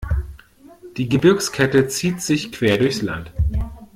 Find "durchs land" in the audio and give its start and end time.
2.79-3.31